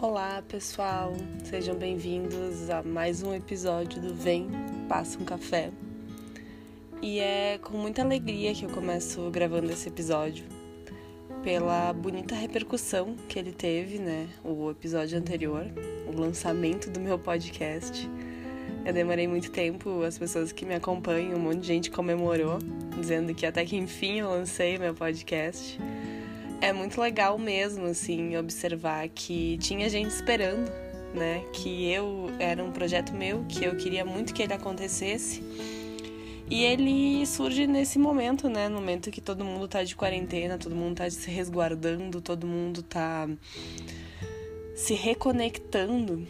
[0.00, 1.12] Olá, pessoal.
[1.42, 4.48] Sejam bem-vindos a mais um episódio do Vem,
[4.88, 5.72] Passa um Café.
[7.02, 10.44] E é com muita alegria que eu começo gravando esse episódio,
[11.42, 14.28] pela bonita repercussão que ele teve, né?
[14.44, 15.66] O episódio anterior,
[16.06, 18.08] o lançamento do meu podcast.
[18.84, 22.60] Eu demorei muito tempo, as pessoas que me acompanham, um monte de gente comemorou,
[22.96, 25.76] dizendo que até que enfim eu lancei meu podcast.
[26.60, 30.68] É muito legal mesmo, assim, observar que tinha gente esperando,
[31.14, 31.44] né?
[31.52, 35.40] Que eu era um projeto meu, que eu queria muito que ele acontecesse.
[36.50, 38.68] E ele surge nesse momento, né?
[38.68, 42.82] No momento que todo mundo tá de quarentena, todo mundo tá se resguardando, todo mundo
[42.82, 43.28] tá
[44.74, 46.26] se reconectando.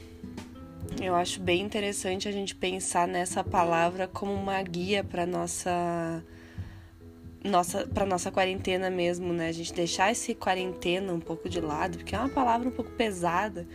[1.01, 6.23] Eu acho bem interessante a gente pensar nessa palavra como uma guia para nossa
[7.45, 9.49] nossa para nossa quarentena mesmo, né?
[9.49, 12.91] A gente deixar esse quarentena um pouco de lado, porque é uma palavra um pouco
[12.93, 13.67] pesada,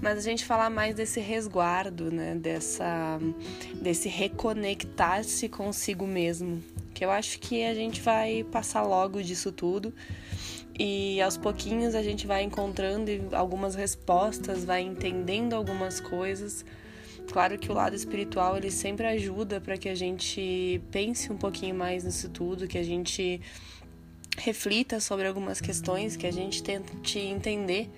[0.00, 2.34] mas a gente falar mais desse resguardo, né?
[2.34, 3.20] Dessa
[3.80, 9.92] desse reconectar-se consigo mesmo, que eu acho que a gente vai passar logo disso tudo.
[10.76, 16.64] E aos pouquinhos a gente vai encontrando algumas respostas, vai entendendo algumas coisas
[17.30, 21.74] Claro que o lado espiritual ele sempre ajuda para que a gente pense um pouquinho
[21.74, 23.40] mais nisso tudo, que a gente
[24.36, 27.90] reflita sobre algumas questões, que a gente tente entender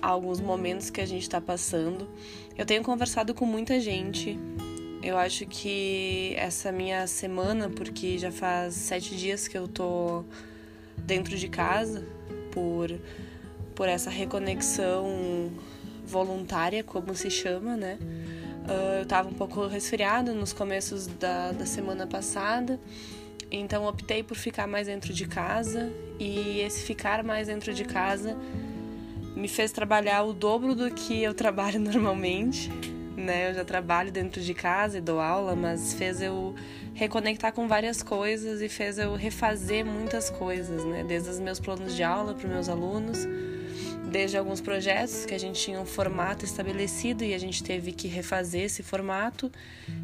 [0.00, 2.08] alguns momentos que a gente está passando.
[2.56, 4.38] Eu tenho conversado com muita gente.
[5.02, 10.24] Eu acho que essa minha semana, porque já faz sete dias que eu tô
[10.98, 12.06] dentro de casa
[12.50, 12.90] por
[13.76, 15.52] por essa reconexão
[16.06, 17.98] voluntária, como se chama, né?
[18.68, 22.80] Uh, eu estava um pouco resfriada nos começos da, da semana passada,
[23.48, 28.36] então optei por ficar mais dentro de casa e esse ficar mais dentro de casa
[29.36, 32.68] me fez trabalhar o dobro do que eu trabalho normalmente,
[33.16, 33.50] né?
[33.50, 36.52] Eu já trabalho dentro de casa e dou aula, mas fez eu
[36.92, 41.04] reconectar com várias coisas e fez eu refazer muitas coisas, né?
[41.06, 43.26] Desde os meus planos de aula para os meus alunos
[44.16, 48.08] desde alguns projetos que a gente tinha um formato estabelecido e a gente teve que
[48.08, 49.52] refazer esse formato.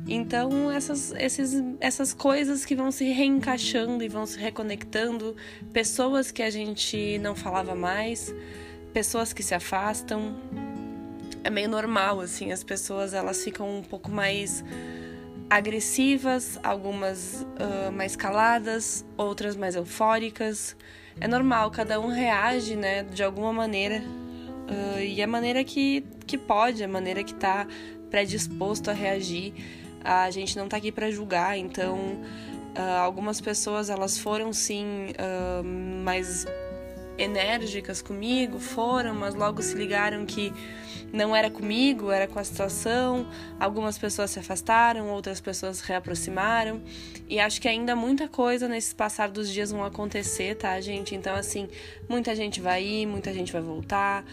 [0.07, 5.35] Então, essas, esses, essas coisas que vão se reencaixando e vão se reconectando,
[5.73, 8.35] pessoas que a gente não falava mais,
[8.93, 10.37] pessoas que se afastam.
[11.43, 14.63] É meio normal, assim, as pessoas elas ficam um pouco mais
[15.49, 20.77] agressivas, algumas uh, mais caladas, outras mais eufóricas
[21.21, 24.03] é normal, cada um reage, né, de alguma maneira.
[24.69, 27.67] Uh, e a maneira que, que pode, a maneira que tá
[28.11, 29.55] predisposto a reagir.
[30.05, 35.65] A gente não tá aqui para julgar, então uh, algumas pessoas elas foram sim uh,
[35.65, 36.47] mais
[37.19, 40.53] enérgicas comigo, foram, mas logo se ligaram que
[41.13, 43.27] não era comigo, era com a situação.
[43.61, 46.81] Algumas pessoas se afastaram, outras pessoas se reaproximaram.
[47.29, 51.15] E acho que ainda muita coisa nesses passar dos dias vão acontecer, tá, gente?
[51.15, 51.69] Então, assim,
[52.09, 54.25] muita gente vai ir, muita gente vai voltar.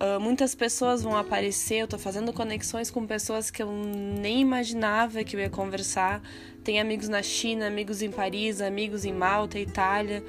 [0.00, 1.76] Uh, muitas pessoas vão aparecer.
[1.76, 6.22] Eu tô fazendo conexões com pessoas que eu nem imaginava que eu ia conversar.
[6.64, 10.24] Tem amigos na China, amigos em Paris, amigos em Malta, Itália.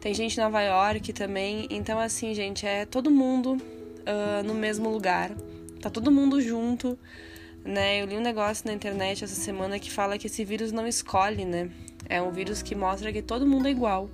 [0.00, 1.66] Tem gente em Nova York também.
[1.68, 3.60] Então, assim, gente, é todo mundo
[4.08, 5.30] uh, no mesmo lugar.
[5.80, 6.98] Tá todo mundo junto,
[7.64, 8.02] né?
[8.02, 11.44] Eu li um negócio na internet essa semana que fala que esse vírus não escolhe,
[11.44, 11.70] né?
[12.08, 14.10] É um vírus que mostra que todo mundo é igual.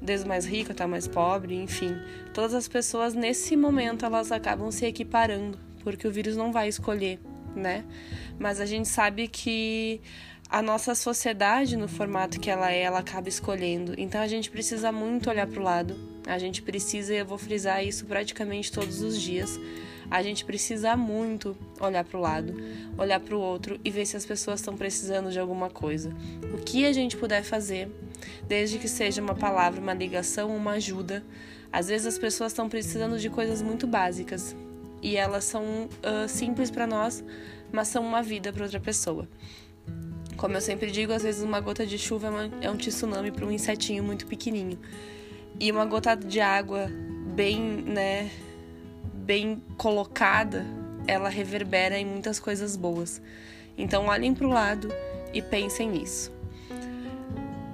[0.00, 1.94] Desde o mais rico até o mais pobre, enfim.
[2.32, 7.18] Todas as pessoas, nesse momento, elas acabam se equiparando, porque o vírus não vai escolher,
[7.54, 7.84] né?
[8.38, 10.00] Mas a gente sabe que
[10.50, 13.94] a nossa sociedade, no formato que ela é, ela acaba escolhendo.
[13.96, 15.96] Então a gente precisa muito olhar para o lado.
[16.26, 19.60] A gente precisa, e eu vou frisar isso praticamente todos os dias.
[20.10, 22.52] A gente precisa muito olhar para o lado,
[22.98, 26.12] olhar para o outro e ver se as pessoas estão precisando de alguma coisa.
[26.52, 27.88] O que a gente puder fazer,
[28.48, 31.22] desde que seja uma palavra, uma ligação, uma ajuda.
[31.72, 34.56] Às vezes as pessoas estão precisando de coisas muito básicas
[35.00, 37.22] e elas são uh, simples para nós,
[37.70, 39.28] mas são uma vida para outra pessoa.
[40.40, 43.30] Como eu sempre digo, às vezes uma gota de chuva é, uma, é um tsunami
[43.30, 44.78] para um insetinho muito pequenininho.
[45.60, 46.90] E uma gota de água
[47.34, 48.30] bem, né,
[49.12, 50.64] bem colocada,
[51.06, 53.20] ela reverbera em muitas coisas boas.
[53.76, 54.88] Então olhem para o lado
[55.34, 56.32] e pensem nisso.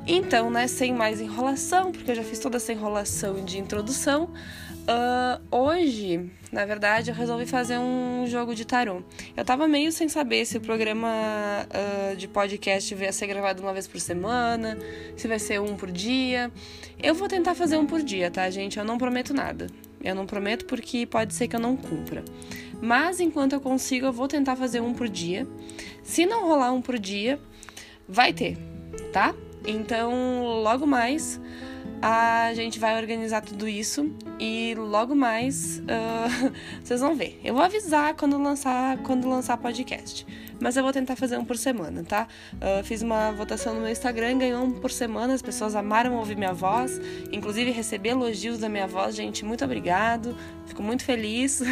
[0.04, 4.30] Então, né, sem mais enrolação, porque eu já fiz toda essa enrolação de introdução,
[4.88, 9.02] uh, hoje, na verdade, eu resolvi fazer um jogo de tarô.
[9.36, 13.72] Eu tava meio sem saber se o programa uh, de podcast vai ser gravado uma
[13.72, 14.78] vez por semana,
[15.16, 16.50] se vai ser um por dia.
[17.02, 18.78] Eu vou tentar fazer um por dia, tá, gente?
[18.78, 19.66] Eu não prometo nada.
[20.02, 22.24] Eu não prometo porque pode ser que eu não cumpra.
[22.80, 25.46] Mas enquanto eu consigo, eu vou tentar fazer um por dia.
[26.02, 27.40] Se não rolar um por dia,
[28.08, 28.56] vai ter,
[29.12, 29.34] tá?
[29.66, 31.40] Então, logo mais
[32.02, 36.52] a gente vai organizar tudo isso e logo mais uh,
[36.82, 37.40] vocês vão ver.
[37.42, 40.26] Eu vou avisar quando lançar quando lançar podcast,
[40.60, 42.28] mas eu vou tentar fazer um por semana, tá?
[42.54, 45.34] Uh, fiz uma votação no meu Instagram, ganhou um por semana.
[45.34, 47.00] As pessoas amaram ouvir minha voz,
[47.32, 49.44] inclusive receber elogios da minha voz, gente.
[49.44, 51.62] Muito obrigado, fico muito feliz,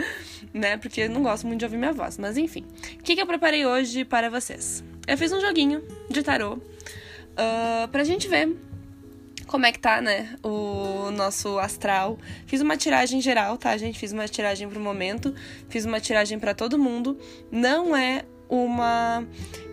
[0.52, 0.76] né?
[0.76, 2.64] Porque eu não gosto muito de ouvir minha voz, mas enfim.
[2.98, 4.82] O que, que eu preparei hoje para vocês?
[5.06, 8.65] Eu fiz um joguinho de tarô uh, pra gente ver
[9.46, 12.18] como é que tá, né, o nosso astral.
[12.46, 13.98] Fiz uma tiragem geral, tá, gente?
[13.98, 15.34] Fiz uma tiragem pro momento,
[15.68, 17.18] fiz uma tiragem para todo mundo.
[17.50, 19.24] Não é uma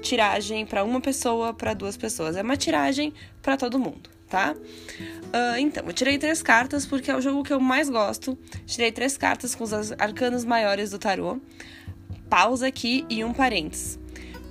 [0.02, 2.36] tiragem para uma pessoa, para duas pessoas.
[2.36, 4.56] É uma tiragem para todo mundo, tá?
[4.56, 8.38] Uh, então, eu tirei três cartas porque é o jogo que eu mais gosto.
[8.66, 11.40] Tirei três cartas com os arcanos maiores do tarô.
[12.30, 14.03] Pausa aqui e um parênteses.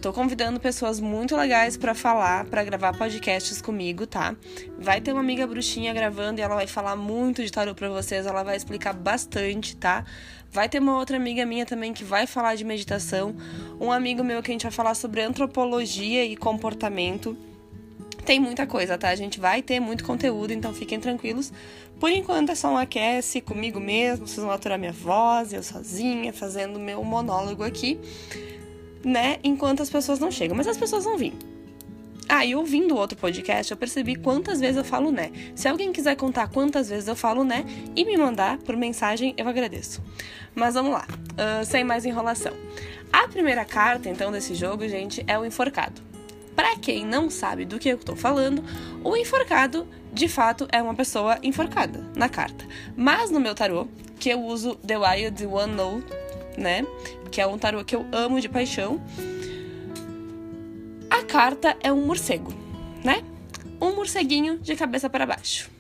[0.03, 4.35] Tô convidando pessoas muito legais para falar, para gravar podcasts comigo, tá?
[4.77, 8.27] Vai ter uma amiga bruxinha gravando e ela vai falar muito de tarô para vocês,
[8.27, 10.05] ela vai explicar bastante, tá?
[10.51, 13.33] Vai ter uma outra amiga minha também que vai falar de meditação,
[13.81, 17.37] um amigo meu que a gente vai falar sobre antropologia e comportamento.
[18.25, 19.09] Tem muita coisa, tá?
[19.09, 21.53] A gente vai ter muito conteúdo, então fiquem tranquilos.
[22.01, 26.33] Por enquanto é só um aquece comigo mesmo, vocês vão aturar minha voz, eu sozinha,
[26.33, 28.01] fazendo meu monólogo aqui
[29.05, 30.57] né, enquanto as pessoas não chegam.
[30.57, 31.35] Mas as pessoas vão vir.
[32.29, 35.31] Ah, e ouvindo outro podcast, eu percebi quantas vezes eu falo né.
[35.55, 37.65] Se alguém quiser contar quantas vezes eu falo né
[37.95, 40.03] e me mandar por mensagem, eu agradeço.
[40.55, 42.55] Mas vamos lá, uh, sem mais enrolação.
[43.13, 46.01] A primeira carta, então, desse jogo, gente, é o enforcado.
[46.57, 48.65] Para quem não sabe do que eu tô falando,
[49.05, 52.67] o enforcado, de fato, é uma pessoa enforcada na carta.
[52.97, 53.87] Mas no meu tarô,
[54.19, 56.03] que eu uso The Wild One Know,
[56.57, 56.85] né?
[57.33, 59.01] que é um tarô que eu amo de paixão.
[61.11, 62.53] A carta é um morcego,
[63.03, 63.25] né?
[63.81, 65.71] Um morceguinho de cabeça para baixo.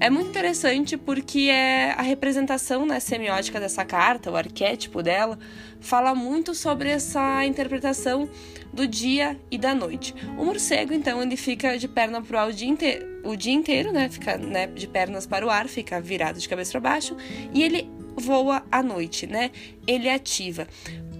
[0.00, 5.38] É muito interessante porque é a representação né, semiótica dessa carta, o arquétipo dela,
[5.80, 8.28] fala muito sobre essa interpretação
[8.72, 10.14] do dia e da noite.
[10.36, 13.52] O morcego, então, ele fica de perna para o ar o dia, inteiro, o dia
[13.52, 14.08] inteiro, né?
[14.08, 17.16] Fica né, de pernas para o ar, fica virado de cabeça para baixo,
[17.52, 19.50] e ele voa à noite, né?
[19.86, 20.66] Ele ativa.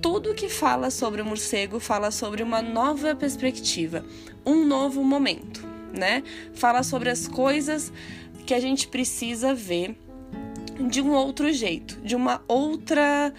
[0.01, 4.05] Tudo que fala sobre o morcego fala sobre uma nova perspectiva,
[4.45, 6.23] um novo momento, né?
[6.53, 7.93] Fala sobre as coisas
[8.45, 9.97] que a gente precisa ver
[10.89, 13.33] de um outro jeito, de uma outra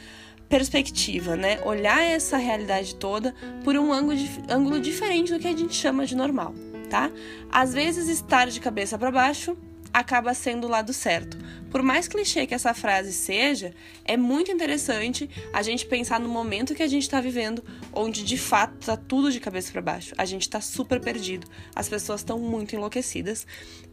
[0.49, 1.59] perspectiva, né?
[1.63, 4.17] Olhar essa realidade toda por um ângulo,
[4.49, 6.53] ângulo diferente do que a gente chama de normal,
[6.89, 7.11] tá?
[7.51, 9.57] Às vezes estar de cabeça para baixo
[9.95, 11.37] acaba sendo o lado certo.
[11.71, 16.75] Por mais clichê que essa frase seja, é muito interessante a gente pensar no momento
[16.75, 17.63] que a gente está vivendo,
[17.93, 20.13] onde de fato está tudo de cabeça para baixo.
[20.17, 23.47] A gente está super perdido, as pessoas estão muito enlouquecidas.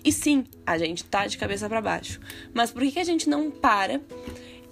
[0.05, 2.19] E sim, a gente está de cabeça para baixo.
[2.53, 4.01] Mas por que, que a gente não para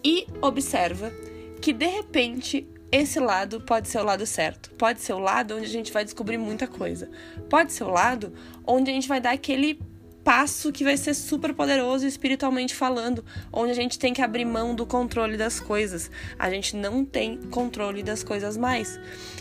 [0.03, 1.13] e observa
[1.61, 4.73] que de repente esse lado pode ser o lado certo.
[4.73, 7.09] Pode ser o lado onde a gente vai descobrir muita coisa.
[7.49, 8.33] Pode ser o lado
[8.67, 9.81] onde a gente vai dar aquele
[10.25, 14.75] passo que vai ser super poderoso espiritualmente falando, onde a gente tem que abrir mão
[14.75, 16.11] do controle das coisas.
[16.39, 19.01] A gente não tem controle das coisas mais.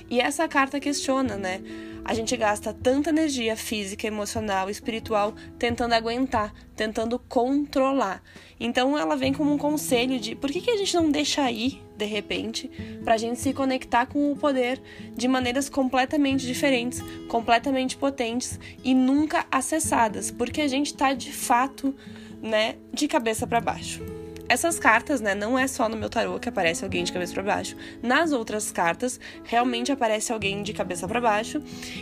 [0.09, 1.61] E essa carta questiona, né?
[2.03, 8.23] A gente gasta tanta energia física, emocional, espiritual tentando aguentar, tentando controlar.
[8.59, 11.81] Então ela vem como um conselho de por que, que a gente não deixa aí,
[11.95, 12.69] de repente,
[13.03, 14.81] para a gente se conectar com o poder
[15.15, 21.95] de maneiras completamente diferentes, completamente potentes e nunca acessadas, porque a gente está de fato,
[22.41, 24.18] né, de cabeça para baixo.
[24.49, 27.43] Essas cartas, né, não é só no meu tarô que aparece alguém de cabeça para
[27.43, 27.77] baixo.
[28.01, 31.61] Nas outras cartas, realmente aparece alguém de cabeça para baixo.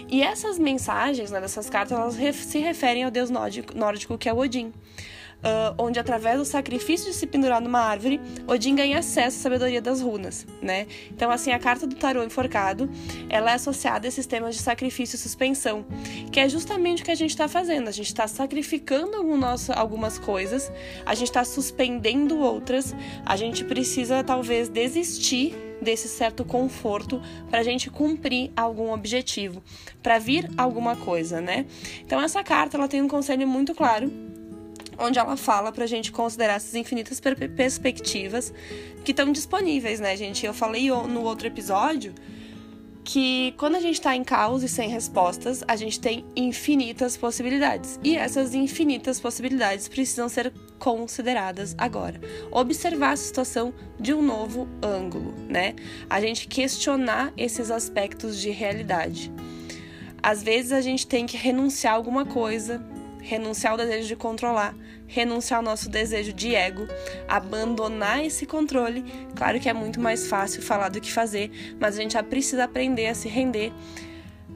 [0.09, 4.33] E essas mensagens, né, dessas cartas, elas se referem ao deus nórdico, nórdico que é
[4.33, 4.71] o Odin
[5.37, 9.81] uh, onde através do sacrifício de se pendurar numa árvore, Odin ganha acesso à sabedoria
[9.81, 10.87] das runas, né?
[11.11, 12.89] Então, assim, a carta do tarô enforcado,
[13.29, 15.85] ela é associada a sistemas de sacrifício e suspensão,
[16.31, 17.87] que é justamente o que a gente está fazendo.
[17.87, 20.71] A gente está sacrificando nosso, algumas coisas,
[21.05, 27.63] a gente está suspendendo outras, a gente precisa talvez desistir desse certo conforto para a
[27.63, 29.61] gente cumprir algum objetivo,
[30.01, 31.67] para vir alguma coisa, né?
[32.03, 34.11] Então essa carta ela tem um conselho muito claro
[34.97, 38.53] onde ela fala para a gente considerar essas infinitas perspectivas
[39.03, 40.45] que estão disponíveis, né, gente?
[40.45, 42.13] Eu falei no outro episódio
[43.07, 47.97] que quando a gente está em caos e sem respostas, a gente tem infinitas possibilidades.
[48.03, 52.19] E essas infinitas possibilidades precisam ser consideradas agora.
[52.51, 55.73] Observar a situação de um novo ângulo, né?
[56.09, 59.31] A gente questionar esses aspectos de realidade.
[60.21, 62.85] Às vezes a gente tem que renunciar a alguma coisa,
[63.27, 64.73] renunciar ao desejo de controlar,
[65.05, 66.87] renunciar ao nosso desejo de ego,
[67.27, 69.03] abandonar esse controle.
[69.35, 72.63] Claro que é muito mais fácil falar do que fazer, mas a gente já precisa
[72.63, 73.73] aprender a se render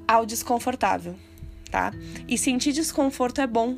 [0.08, 1.16] ao desconfortável,
[1.70, 1.92] tá?
[2.28, 3.78] E sentir desconforto é bom.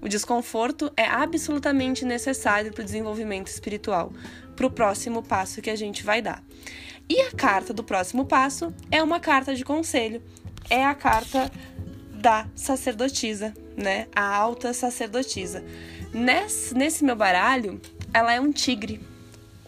[0.00, 4.12] O desconforto é absolutamente necessário para o desenvolvimento espiritual,
[4.54, 6.44] para o próximo passo que a gente vai dar.
[7.08, 10.22] E a carta do próximo passo é uma carta de conselho,
[10.70, 11.50] é a carta
[12.18, 14.08] da sacerdotisa, né?
[14.14, 15.64] A alta sacerdotisa.
[16.12, 17.80] Nesse, nesse meu baralho,
[18.12, 19.00] ela é um tigre.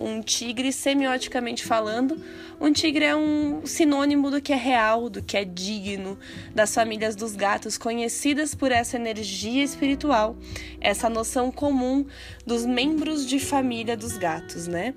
[0.02, 2.18] Um tigre, semioticamente falando,
[2.58, 6.18] um tigre é um sinônimo do que é real, do que é digno,
[6.54, 10.36] das famílias dos gatos, conhecidas por essa energia espiritual,
[10.80, 12.06] essa noção comum
[12.46, 14.94] dos membros de família dos gatos, né?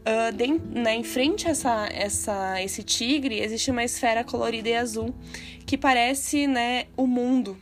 [0.00, 0.46] Uh, de,
[0.78, 5.14] né, em frente a essa, essa, esse tigre, existe uma esfera colorida e azul
[5.64, 7.56] que parece né, o mundo,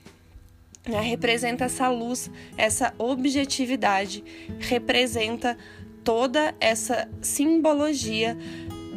[0.88, 4.24] né, representa essa luz, essa objetividade,
[4.58, 5.56] representa
[6.04, 8.36] toda essa simbologia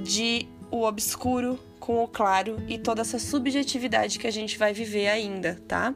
[0.04, 5.10] de o obscuro com o claro e toda essa subjetividade que a gente vai viver
[5.10, 5.94] ainda, tá?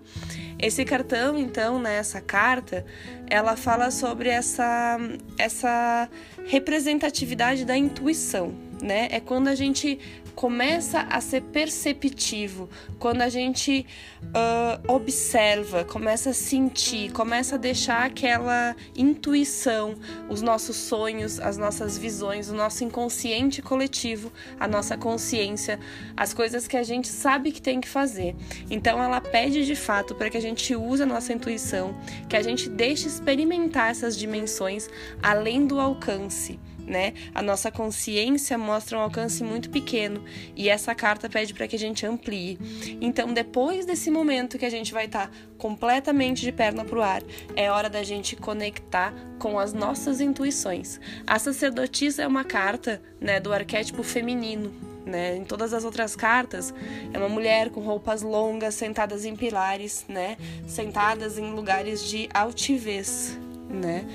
[0.60, 2.86] Esse cartão, então, né, essa carta,
[3.30, 4.98] ela fala sobre essa,
[5.38, 6.10] essa
[6.46, 9.08] representatividade da intuição, né?
[9.12, 9.98] É quando a gente
[10.38, 13.88] começa a ser perceptivo, quando a gente
[14.22, 19.96] uh, observa, começa a sentir, começa a deixar aquela intuição,
[20.30, 25.80] os nossos sonhos, as nossas visões, o nosso inconsciente coletivo, a nossa consciência,
[26.16, 28.36] as coisas que a gente sabe que tem que fazer.
[28.70, 31.96] Então ela pede de fato para que a gente use a nossa intuição,
[32.30, 34.88] que a gente deixe experimentar essas dimensões
[35.20, 37.14] além do alcance né?
[37.36, 40.24] A nossa consciência mostra um alcance muito pequeno
[40.56, 42.58] e essa carta pede para que a gente amplie.
[43.02, 47.02] Então, depois desse momento que a gente vai estar tá completamente de perna para o
[47.02, 47.22] ar,
[47.56, 51.00] é hora da gente conectar com as nossas intuições.
[51.26, 54.72] A sacerdotisa é uma carta, né, do arquétipo feminino.
[55.06, 55.38] Né?
[55.38, 56.74] Em todas as outras cartas,
[57.14, 60.36] é uma mulher com roupas longas, sentadas em pilares, né?
[60.68, 63.40] Sentadas em lugares de altivez,
[63.70, 64.06] né?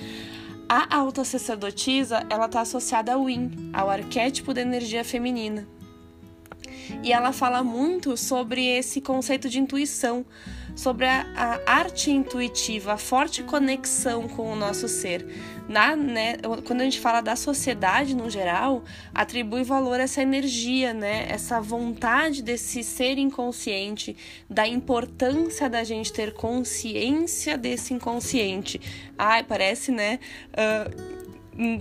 [0.75, 5.69] A alta sacerdotisa, ela está associada ao yin, ao arquétipo da energia feminina.
[7.03, 10.25] E ela fala muito sobre esse conceito de intuição,
[10.75, 15.27] sobre a, a, arte intuitiva, a forte conexão com o nosso ser.
[15.69, 16.37] Na, né,
[16.67, 18.83] quando a gente fala da sociedade no geral,
[19.15, 24.17] atribui valor a essa energia, né, essa vontade desse ser inconsciente,
[24.51, 28.81] da importância da gente ter consciência desse inconsciente.
[29.17, 30.19] Ai, parece, né?
[30.51, 31.22] Uh,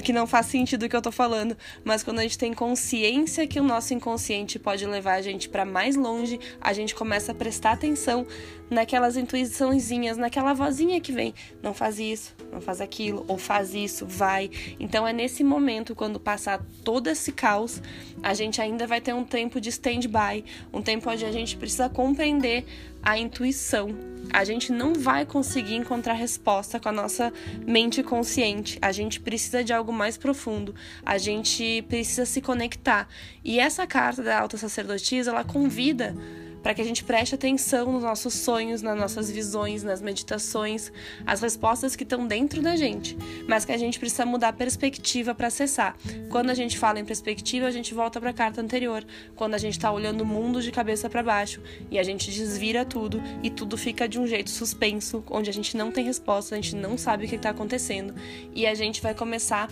[0.03, 3.47] que não faz sentido o que eu tô falando, mas quando a gente tem consciência
[3.47, 7.35] que o nosso inconsciente pode levar a gente para mais longe, a gente começa a
[7.35, 8.25] prestar atenção
[8.69, 14.05] naquelas intuiçãozinhas, naquela vozinha que vem, não faz isso, não faz aquilo, ou faz isso,
[14.05, 14.49] vai.
[14.79, 17.81] Então é nesse momento, quando passar todo esse caos,
[18.23, 21.89] a gente ainda vai ter um tempo de stand-by, um tempo onde a gente precisa
[21.89, 22.65] compreender
[23.03, 24.10] a intuição.
[24.33, 27.31] A gente não vai conseguir encontrar resposta com a nossa
[27.65, 28.77] mente consciente.
[28.81, 30.73] A gente precisa de algo mais profundo.
[31.05, 33.07] A gente precisa se conectar.
[33.43, 36.15] E essa carta da alta sacerdotisa, ela convida
[36.61, 40.91] para que a gente preste atenção nos nossos sonhos, nas nossas visões, nas meditações,
[41.25, 45.33] as respostas que estão dentro da gente, mas que a gente precisa mudar a perspectiva
[45.33, 45.95] para acessar.
[46.29, 49.03] Quando a gente fala em perspectiva, a gente volta para a carta anterior,
[49.35, 52.85] quando a gente está olhando o mundo de cabeça para baixo e a gente desvira
[52.85, 56.61] tudo e tudo fica de um jeito suspenso, onde a gente não tem resposta, a
[56.61, 58.13] gente não sabe o que está acontecendo
[58.53, 59.69] e a gente vai começar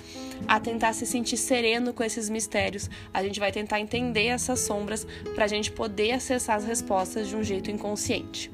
[0.48, 5.06] a tentar se sentir sereno com esses mistérios, a gente vai tentar entender essas sombras
[5.36, 8.50] para a gente poder acessar as respostas respostas de um jeito inconsciente.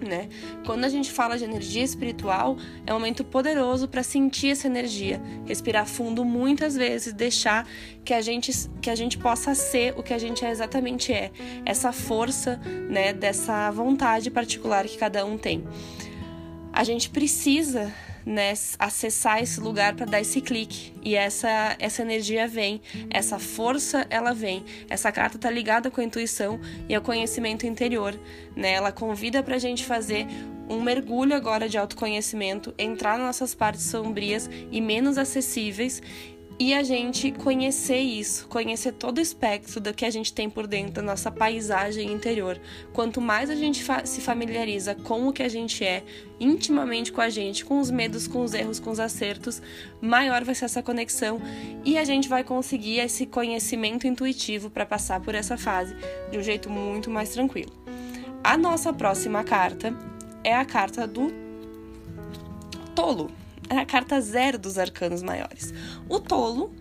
[0.00, 0.28] Né?
[0.66, 5.22] Quando a gente fala de energia espiritual, é um momento poderoso para sentir essa energia,
[5.46, 7.68] respirar fundo muitas vezes, deixar
[8.04, 11.30] que a gente que a gente possa ser o que a gente exatamente é,
[11.64, 12.56] essa força,
[12.90, 15.62] né, dessa vontade particular que cada um tem.
[16.72, 17.92] A gente precisa
[18.24, 20.92] né, acessar esse lugar para dar esse clique.
[21.02, 24.64] E essa essa energia vem, essa força ela vem.
[24.88, 28.18] Essa carta tá ligada com a intuição e ao conhecimento interior,
[28.56, 28.72] né?
[28.72, 30.26] Ela convida para a gente fazer
[30.68, 36.00] um mergulho agora de autoconhecimento, entrar nas nossas partes sombrias e menos acessíveis
[36.58, 40.66] e a gente conhecer isso, conhecer todo o espectro do que a gente tem por
[40.66, 42.60] dentro da nossa paisagem interior.
[42.92, 46.02] Quanto mais a gente fa se familiariza com o que a gente é,
[46.38, 49.60] intimamente com a gente, com os medos, com os erros, com os acertos,
[50.00, 51.40] maior vai ser essa conexão
[51.84, 55.96] e a gente vai conseguir esse conhecimento intuitivo para passar por essa fase
[56.30, 57.72] de um jeito muito mais tranquilo.
[58.44, 59.94] A nossa próxima carta
[60.44, 61.32] é a carta do
[62.94, 65.72] tolo a carta zero dos arcanos maiores.
[66.08, 66.72] O tolo,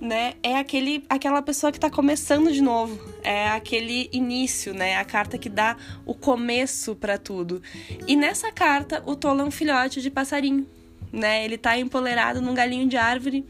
[0.00, 2.98] né, é aquele, aquela pessoa que está começando de novo.
[3.22, 4.96] É aquele início, né?
[4.96, 7.62] A carta que dá o começo para tudo.
[8.06, 10.66] E nessa carta, o tolo é um filhote de passarinho,
[11.12, 11.44] né?
[11.44, 13.44] Ele está empolerado num galinho de árvore,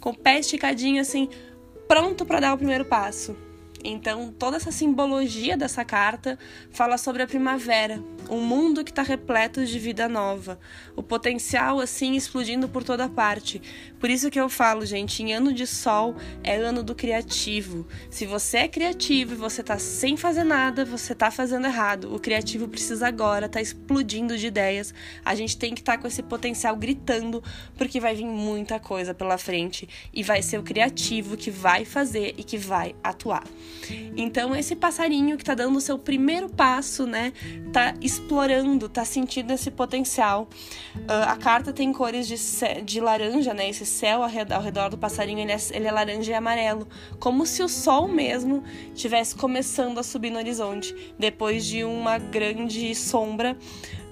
[0.00, 1.28] com o pé esticadinho assim,
[1.86, 3.36] pronto para dar o primeiro passo.
[3.84, 6.38] Então, toda essa simbologia dessa carta
[6.70, 10.58] fala sobre a primavera, um mundo que está repleto de vida nova,
[10.94, 13.60] o potencial assim explodindo por toda parte.
[14.02, 17.86] Por isso que eu falo, gente, em ano de sol é ano do criativo.
[18.10, 22.12] Se você é criativo e você tá sem fazer nada, você tá fazendo errado.
[22.12, 24.92] O criativo precisa agora tá explodindo de ideias.
[25.24, 27.44] A gente tem que estar tá com esse potencial gritando,
[27.78, 32.34] porque vai vir muita coisa pela frente e vai ser o criativo que vai fazer
[32.36, 33.44] e que vai atuar.
[34.16, 37.32] Então esse passarinho que tá dando o seu primeiro passo, né,
[37.72, 40.48] tá explorando, tá sentindo esse potencial.
[40.96, 42.36] Uh, a carta tem cores de,
[42.82, 43.68] de laranja, né?
[43.68, 46.88] Esse céu ao redor, do passarinho ele é, ele é laranja e amarelo,
[47.20, 48.62] como se o sol mesmo
[48.94, 53.56] tivesse começando a subir no horizonte, depois de uma grande sombra.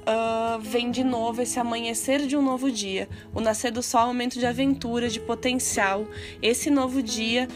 [0.01, 3.09] Uh, vem de novo esse amanhecer de um novo dia.
[3.35, 6.07] O nascer do sol é um momento de aventura, de potencial.
[6.43, 7.47] Esse novo dia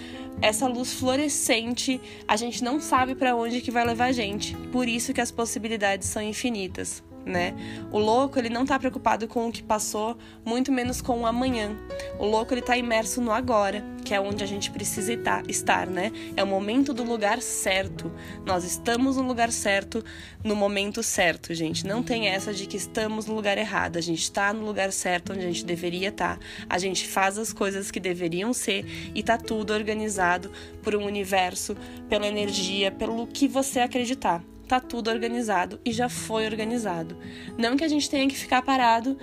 [0.42, 4.56] essa luz fluorescente, a gente não sabe para onde que vai levar a gente.
[4.72, 7.54] Por isso que as possibilidades são infinitas, né?
[7.90, 11.76] O louco, ele não tá preocupado com o que passou, muito menos com o amanhã.
[12.18, 15.12] O louco, ele tá imerso no agora, que é onde a gente precisa
[15.48, 16.12] estar, né?
[16.36, 18.12] É o momento do lugar certo.
[18.44, 20.04] Nós estamos no lugar certo,
[20.42, 21.86] no momento certo, gente.
[21.86, 23.96] Não tem essa de que estamos no lugar errado.
[23.96, 26.38] A gente está no lugar certo onde a gente deveria estar.
[26.38, 26.44] Tá.
[26.68, 28.84] A gente faz as coisas que deveriam ser
[29.14, 30.50] e tá tudo organizado
[30.82, 31.76] por um universo,
[32.08, 34.42] pela energia, pelo que você acreditar
[34.80, 37.16] tá tudo organizado e já foi organizado.
[37.56, 39.16] Não que a gente tenha que ficar parado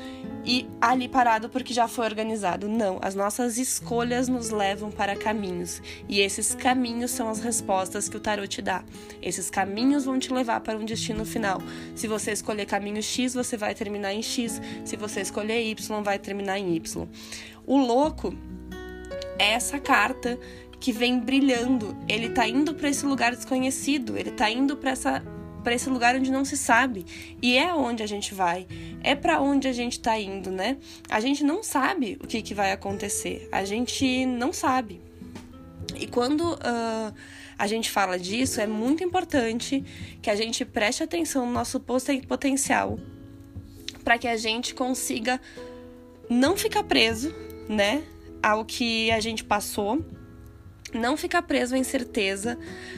[0.46, 2.70] e ali parado porque já foi organizado.
[2.70, 8.18] Não, as nossas escolhas nos levam para caminhos e esses caminhos são as respostas que
[8.18, 8.84] o tarot te dá.
[9.22, 11.62] Esses caminhos vão te levar para um destino final.
[11.96, 14.62] Se você escolher caminho X, você vai terminar em X.
[14.86, 17.08] Se você escolher Y, vai terminar em Y.
[17.66, 18.34] O louco
[19.38, 20.40] é essa carta
[20.80, 21.96] que vem brilhando.
[22.08, 25.24] Ele tá indo para esse lugar desconhecido, ele tá indo para essa
[25.64, 27.06] para esse lugar onde não se sabe.
[27.42, 28.68] E é onde a gente vai,
[29.04, 30.78] é para onde a gente está indo, né?
[31.10, 35.02] A gente não sabe o que, que vai acontecer, a gente não sabe.
[35.96, 37.14] E quando uh,
[37.58, 39.84] a gente fala disso, é muito importante
[40.22, 42.98] que a gente preste atenção no nosso potencial
[44.04, 45.40] para que a gente consiga
[46.30, 47.34] não ficar preso,
[47.70, 48.04] né,
[48.42, 50.04] ao que a gente passou
[50.94, 52.58] não ficar preso à incerteza,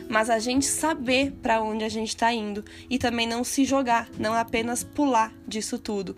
[0.09, 4.09] mas a gente saber para onde a gente está indo e também não se jogar,
[4.17, 6.15] não apenas pular disso tudo.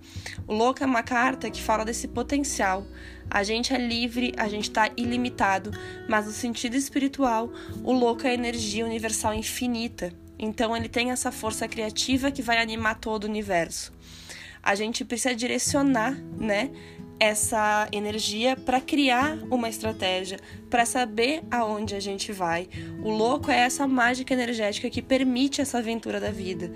[0.47, 2.85] O louco é uma carta que fala desse potencial.
[3.29, 5.71] A gente é livre, a gente está ilimitado,
[6.07, 7.51] mas no sentido espiritual,
[7.83, 10.13] o louco é energia universal infinita.
[10.37, 13.93] Então ele tem essa força criativa que vai animar todo o universo.
[14.61, 16.71] A gente precisa direcionar, né,
[17.19, 22.67] essa energia para criar uma estratégia, para saber aonde a gente vai.
[23.03, 26.71] O louco é essa mágica energética que permite essa aventura da vida.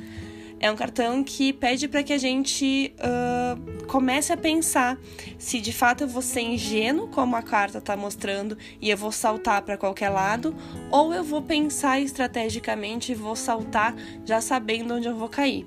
[0.62, 4.98] É um cartão que pede para que a gente uh, comece a pensar
[5.38, 9.12] se de fato eu vou ser ingênuo, como a carta está mostrando, e eu vou
[9.12, 10.54] saltar para qualquer lado,
[10.92, 15.66] ou eu vou pensar estrategicamente e vou saltar já sabendo onde eu vou cair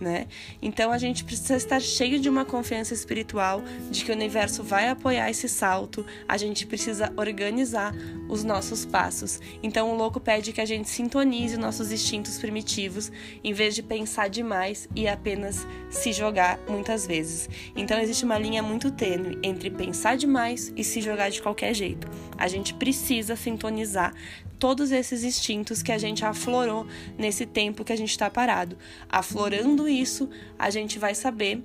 [0.00, 0.26] né?
[0.62, 4.88] Então a gente precisa estar cheio de uma confiança espiritual de que o universo vai
[4.88, 7.94] apoiar esse salto, a gente precisa organizar
[8.28, 9.40] os nossos passos.
[9.62, 13.12] Então o louco pede que a gente sintonize nossos instintos primitivos
[13.44, 17.48] em vez de pensar demais e apenas se jogar muitas vezes.
[17.76, 22.08] Então existe uma linha muito tênue entre pensar demais e se jogar de qualquer jeito.
[22.38, 24.14] A gente precisa sintonizar
[24.60, 26.86] todos esses instintos que a gente aflorou
[27.18, 28.76] nesse tempo que a gente está parado.
[29.08, 31.62] Aflorando isso, a gente vai saber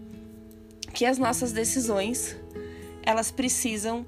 [0.93, 2.35] que as nossas decisões
[3.03, 4.05] elas precisam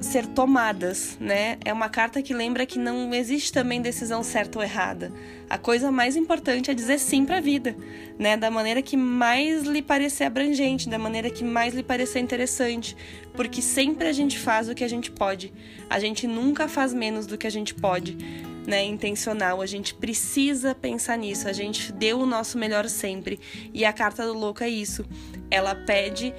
[0.00, 1.56] ser tomadas, né?
[1.64, 5.10] É uma carta que lembra que não existe também decisão certa ou errada.
[5.48, 7.74] A coisa mais importante é dizer sim para a vida,
[8.18, 8.36] né?
[8.36, 12.96] Da maneira que mais lhe parecer abrangente, da maneira que mais lhe parecer interessante,
[13.32, 15.52] porque sempre a gente faz o que a gente pode.
[15.88, 18.18] A gente nunca faz menos do que a gente pode,
[18.66, 18.84] né?
[18.84, 19.60] Intencional.
[19.60, 21.48] A gente precisa pensar nisso.
[21.48, 23.38] A gente deu o nosso melhor sempre.
[23.72, 25.04] E a carta do louco é isso.
[25.50, 26.34] Ela pede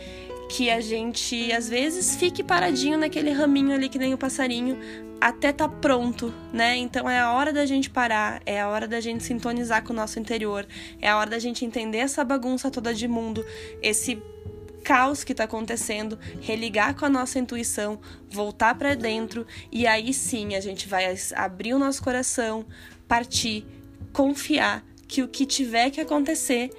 [0.50, 4.78] que a gente às vezes fique paradinho naquele raminho ali que nem o passarinho
[5.20, 6.78] até tá pronto, né?
[6.78, 9.96] Então é a hora da gente parar, é a hora da gente sintonizar com o
[9.96, 10.66] nosso interior,
[11.02, 13.46] é a hora da gente entender essa bagunça toda de mundo,
[13.82, 14.22] esse
[14.84, 20.56] caos que tá acontecendo, religar com a nossa intuição, voltar para dentro e aí sim
[20.56, 22.66] a gente vai abrir o nosso coração,
[23.08, 23.66] partir,
[24.14, 26.70] confiar que o que tiver que acontecer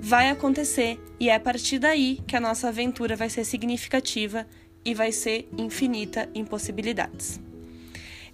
[0.00, 4.46] vai acontecer e é a partir daí que a nossa aventura vai ser significativa
[4.84, 7.40] e vai ser infinita em possibilidades.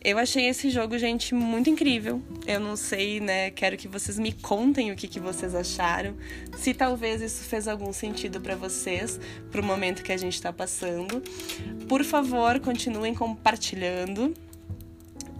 [0.06, 2.22] Eu achei esse jogo, gente, muito incrível.
[2.46, 3.50] Eu não sei, né?
[3.50, 6.14] Quero que vocês me contem o que, que vocês acharam.
[6.56, 9.18] Se talvez isso fez algum sentido para vocês,
[9.50, 11.20] pro momento que a gente está passando.
[11.88, 14.32] Por favor, continuem compartilhando.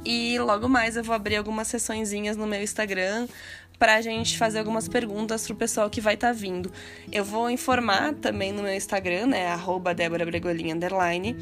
[0.04, 3.28] E logo mais eu vou abrir algumas sessõezinhas no meu Instagram
[3.78, 6.72] para a gente fazer algumas perguntas pro pessoal que vai estar tá vindo.
[7.12, 10.24] Eu vou informar também no meu Instagram, né, arroba Débora
[10.72, 11.36] underline,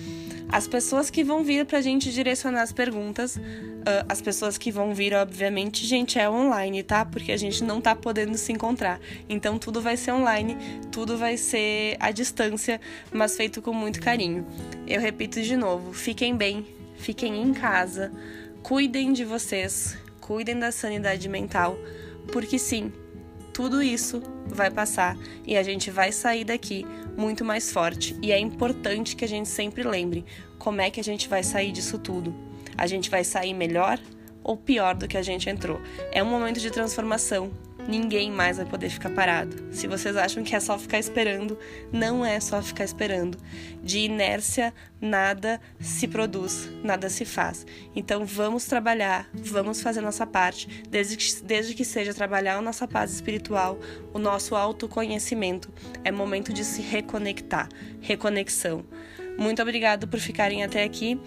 [0.49, 3.37] as pessoas que vão vir pra gente direcionar as perguntas.
[3.37, 7.05] Uh, as pessoas que vão vir, obviamente, gente, é online, tá?
[7.05, 8.99] Porque a gente não tá podendo se encontrar.
[9.29, 10.57] Então tudo vai ser online,
[10.91, 12.81] tudo vai ser à distância,
[13.13, 14.47] mas feito com muito carinho.
[14.87, 16.67] Eu repito de novo, fiquem bem,
[16.97, 18.11] fiquem em casa,
[18.63, 21.77] cuidem de vocês, cuidem da sanidade mental
[22.33, 22.93] porque sim,
[23.53, 26.85] tudo isso vai passar e a gente vai sair daqui
[27.17, 28.17] muito mais forte.
[28.21, 30.25] E é importante que a gente sempre lembre
[30.59, 32.35] como é que a gente vai sair disso tudo.
[32.77, 34.01] A gente vai sair melhor
[34.43, 35.81] ou pior do que a gente entrou.
[36.13, 37.51] É um momento de transformação,
[37.89, 39.57] ninguém mais vai poder ficar parado.
[39.73, 41.59] Se vocês acham que é só ficar esperando,
[41.93, 43.39] não é só ficar esperando.
[43.83, 47.67] De inércia, nada se produz, nada se faz.
[47.95, 52.89] Então vamos trabalhar, vamos fazer nossa parte, desde que, desde que seja trabalhar a nossa
[52.89, 53.79] paz espiritual,
[54.13, 55.73] o nosso autoconhecimento.
[56.03, 57.69] É momento de se reconectar,
[58.01, 58.85] reconexão.
[59.37, 61.21] Muito obrigado por ficarem até aqui.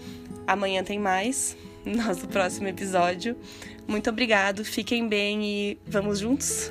[0.46, 3.36] Amanhã tem mais, nosso próximo episódio.
[3.88, 6.70] Muito obrigado, fiquem bem e vamos juntos?